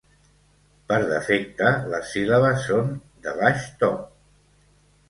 [0.91, 2.91] Per defecte, les síl·labes són
[3.29, 3.97] de baix to.